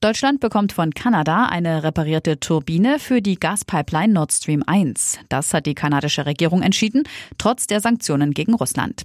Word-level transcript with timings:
Deutschland 0.00 0.38
bekommt 0.38 0.70
von 0.70 0.94
Kanada 0.94 1.46
eine 1.46 1.82
reparierte 1.82 2.38
Turbine 2.38 3.00
für 3.00 3.20
die 3.20 3.34
Gaspipeline 3.34 4.12
Nord 4.12 4.32
Stream 4.32 4.62
1. 4.64 5.18
Das 5.28 5.52
hat 5.52 5.66
die 5.66 5.74
kanadische 5.74 6.24
Regierung 6.24 6.62
entschieden, 6.62 7.02
trotz 7.36 7.66
der 7.66 7.80
Sanktionen 7.80 8.30
gegen 8.30 8.54
Russland. 8.54 9.02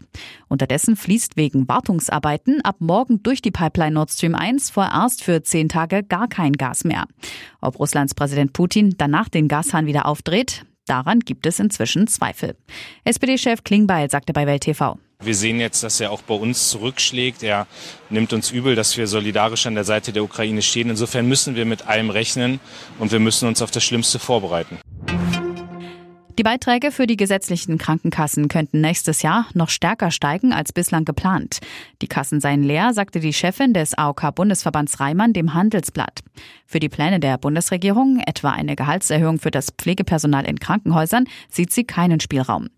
Unterdessen 0.49 0.95
fließt 0.95 1.35
wegen 1.35 1.67
Wartungsarbeiten 1.67 2.61
ab 2.61 2.75
morgen 2.77 3.23
durch 3.23 3.41
die 3.41 3.49
Pipeline 3.49 3.95
Nord 3.95 4.11
Stream 4.11 4.35
1 4.35 4.69
vorerst 4.69 5.23
für 5.23 5.41
zehn 5.41 5.67
Tage 5.67 6.03
gar 6.03 6.27
kein 6.27 6.53
Gas 6.53 6.83
mehr. 6.83 7.05
Ob 7.59 7.79
Russlands 7.79 8.13
Präsident 8.13 8.53
Putin 8.53 8.93
danach 8.95 9.29
den 9.29 9.47
Gashahn 9.47 9.87
wieder 9.87 10.05
aufdreht, 10.05 10.63
daran 10.85 11.21
gibt 11.21 11.47
es 11.47 11.59
inzwischen 11.59 12.05
Zweifel. 12.05 12.55
SPD-Chef 13.03 13.63
Klingbeil 13.63 14.11
sagte 14.11 14.31
bei 14.31 14.45
Welt 14.45 14.61
TV. 14.61 14.99
Wir 15.25 15.35
sehen 15.35 15.59
jetzt, 15.59 15.83
dass 15.83 15.99
er 15.99 16.11
auch 16.11 16.21
bei 16.21 16.33
uns 16.33 16.69
zurückschlägt. 16.69 17.43
Er 17.43 17.67
nimmt 18.09 18.33
uns 18.33 18.51
übel, 18.51 18.75
dass 18.75 18.97
wir 18.97 19.07
solidarisch 19.07 19.65
an 19.65 19.75
der 19.75 19.83
Seite 19.83 20.13
der 20.13 20.23
Ukraine 20.23 20.61
stehen. 20.61 20.89
Insofern 20.89 21.27
müssen 21.27 21.55
wir 21.55 21.65
mit 21.65 21.87
allem 21.87 22.09
rechnen 22.09 22.59
und 22.99 23.11
wir 23.11 23.19
müssen 23.19 23.47
uns 23.47 23.61
auf 23.61 23.71
das 23.71 23.83
Schlimmste 23.83 24.19
vorbereiten. 24.19 24.77
Die 26.39 26.43
Beiträge 26.43 26.89
für 26.89 27.05
die 27.05 27.15
gesetzlichen 27.15 27.77
Krankenkassen 27.77 28.47
könnten 28.47 28.81
nächstes 28.81 29.21
Jahr 29.21 29.45
noch 29.53 29.69
stärker 29.69 30.09
steigen 30.09 30.51
als 30.51 30.73
bislang 30.73 31.05
geplant. 31.05 31.59
Die 32.01 32.07
Kassen 32.07 32.39
seien 32.39 32.63
leer, 32.63 32.93
sagte 32.93 33.19
die 33.19 33.33
Chefin 33.33 33.73
des 33.73 33.95
AOK-Bundesverbands 33.95 34.99
Reimann 34.99 35.33
dem 35.33 35.53
Handelsblatt. 35.53 36.21
Für 36.65 36.79
die 36.79 36.89
Pläne 36.89 37.19
der 37.19 37.37
Bundesregierung, 37.37 38.19
etwa 38.25 38.49
eine 38.49 38.75
Gehaltserhöhung 38.75 39.37
für 39.37 39.51
das 39.51 39.69
Pflegepersonal 39.77 40.45
in 40.45 40.59
Krankenhäusern, 40.59 41.25
sieht 41.49 41.71
sie 41.71 41.83
keinen 41.83 42.19
Spielraum. 42.19 42.69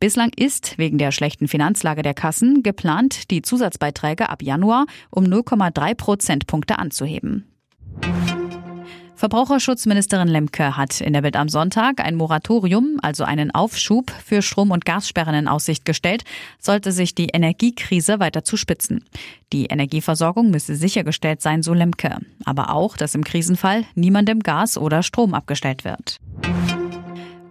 Bislang 0.00 0.30
ist 0.34 0.76
wegen 0.76 0.98
der 0.98 1.12
schlechten 1.12 1.46
Finanzlage 1.46 2.02
der 2.02 2.14
Kassen 2.14 2.64
geplant, 2.64 3.30
die 3.30 3.42
Zusatzbeiträge 3.42 4.28
ab 4.28 4.42
Januar 4.42 4.86
um 5.10 5.22
0,3 5.22 5.94
Prozentpunkte 5.94 6.80
anzuheben. 6.80 7.53
Verbraucherschutzministerin 9.24 10.28
Lemke 10.28 10.76
hat 10.76 11.00
in 11.00 11.14
der 11.14 11.22
Bild 11.22 11.36
am 11.36 11.48
Sonntag 11.48 11.98
ein 12.04 12.14
Moratorium, 12.14 12.98
also 13.00 13.24
einen 13.24 13.50
Aufschub 13.52 14.10
für 14.10 14.42
Strom- 14.42 14.70
und 14.70 14.84
Gassperren 14.84 15.34
in 15.34 15.48
Aussicht 15.48 15.86
gestellt, 15.86 16.24
sollte 16.58 16.92
sich 16.92 17.14
die 17.14 17.28
Energiekrise 17.28 18.20
weiter 18.20 18.44
zuspitzen. 18.44 19.02
Die 19.54 19.64
Energieversorgung 19.64 20.50
müsse 20.50 20.76
sichergestellt 20.76 21.40
sein, 21.40 21.62
so 21.62 21.72
Lemke. 21.72 22.18
Aber 22.44 22.68
auch, 22.68 22.98
dass 22.98 23.14
im 23.14 23.24
Krisenfall 23.24 23.86
niemandem 23.94 24.40
Gas 24.40 24.76
oder 24.76 25.02
Strom 25.02 25.32
abgestellt 25.32 25.86
wird. 25.86 26.18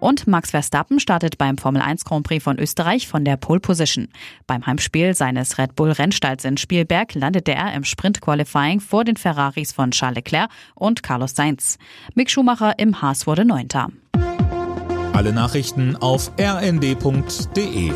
Und 0.03 0.27
Max 0.27 0.51
Verstappen 0.51 0.99
startet 0.99 1.37
beim 1.37 1.57
Formel 1.57 1.81
1 1.81 2.03
Grand 2.03 2.27
Prix 2.27 2.43
von 2.43 2.59
Österreich 2.59 3.07
von 3.07 3.23
der 3.23 3.37
Pole 3.37 3.61
Position. 3.61 4.09
Beim 4.47 4.65
Heimspiel 4.65 5.15
seines 5.15 5.57
Red 5.57 5.77
Bull 5.77 5.91
Rennstalls 5.91 6.43
in 6.43 6.57
Spielberg 6.57 7.15
landete 7.15 7.53
er 7.53 7.73
im 7.73 7.85
Sprint 7.85 8.19
Qualifying 8.19 8.81
vor 8.81 9.05
den 9.05 9.15
Ferraris 9.15 9.71
von 9.71 9.91
Charles 9.91 10.17
Leclerc 10.17 10.49
und 10.75 11.03
Carlos 11.03 11.35
Sainz. 11.35 11.77
Mick 12.15 12.29
Schumacher 12.29 12.77
im 12.79 13.01
Haas 13.01 13.27
wurde 13.27 13.45
Neunter. 13.45 13.87
Alle 15.13 15.31
Nachrichten 15.31 15.95
auf 15.95 16.33
rnd.de 16.37 17.93